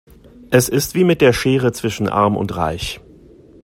[0.49, 2.99] Es ist wie mit der Schere zwischen arm und reich.